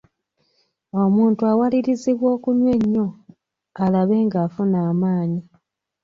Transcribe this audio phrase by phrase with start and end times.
[1.01, 3.07] Omuntu awalirizibwa okunywa ennyo
[3.83, 5.41] alabe ng'afuna amaanyi.